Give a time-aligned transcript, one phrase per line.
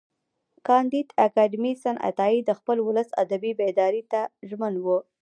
[0.67, 4.87] کانديد اکاډميسن عطایي د خپل ولس ادبي بیداري ته ژمن و.